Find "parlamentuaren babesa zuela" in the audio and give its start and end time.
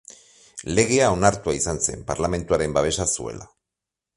2.09-3.51